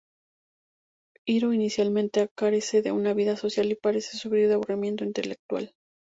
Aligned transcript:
Hiro 1.27 1.53
inicialmente 1.53 2.27
carece 2.35 2.81
de 2.81 2.91
una 2.91 3.13
vida 3.13 3.37
social 3.37 3.69
y 3.71 3.75
parece 3.75 4.17
sufrir 4.17 4.47
de 4.47 4.55
aburrimiento 4.55 5.03
intelectual. 5.03 5.75